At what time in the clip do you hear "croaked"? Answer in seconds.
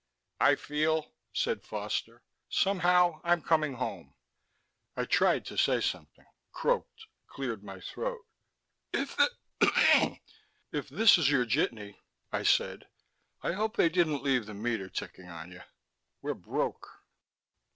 6.51-7.05